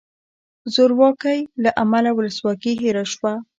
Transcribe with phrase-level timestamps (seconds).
[0.73, 3.33] زورواکۍ له امله ولسواکي هیره شوه.